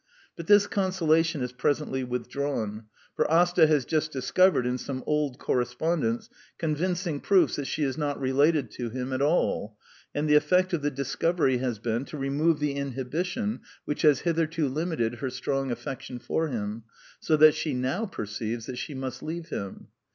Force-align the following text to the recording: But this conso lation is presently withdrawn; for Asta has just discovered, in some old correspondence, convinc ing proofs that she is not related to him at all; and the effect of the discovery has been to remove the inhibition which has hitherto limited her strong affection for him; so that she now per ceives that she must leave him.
But 0.35 0.47
this 0.47 0.65
conso 0.65 1.05
lation 1.07 1.43
is 1.43 1.51
presently 1.51 2.03
withdrawn; 2.03 2.85
for 3.15 3.29
Asta 3.29 3.67
has 3.67 3.85
just 3.85 4.11
discovered, 4.11 4.65
in 4.65 4.79
some 4.79 5.03
old 5.05 5.37
correspondence, 5.37 6.27
convinc 6.57 7.05
ing 7.05 7.19
proofs 7.19 7.55
that 7.57 7.67
she 7.67 7.83
is 7.83 7.99
not 7.99 8.19
related 8.19 8.71
to 8.71 8.89
him 8.89 9.13
at 9.13 9.21
all; 9.21 9.77
and 10.15 10.27
the 10.27 10.33
effect 10.33 10.73
of 10.73 10.81
the 10.81 10.89
discovery 10.89 11.59
has 11.59 11.77
been 11.77 12.03
to 12.05 12.17
remove 12.17 12.59
the 12.59 12.73
inhibition 12.73 13.59
which 13.85 14.01
has 14.01 14.21
hitherto 14.21 14.67
limited 14.67 15.17
her 15.19 15.29
strong 15.29 15.69
affection 15.69 16.17
for 16.17 16.47
him; 16.47 16.81
so 17.19 17.37
that 17.37 17.53
she 17.53 17.75
now 17.75 18.07
per 18.07 18.25
ceives 18.25 18.65
that 18.65 18.79
she 18.79 18.95
must 18.95 19.21
leave 19.21 19.49
him. 19.49 19.89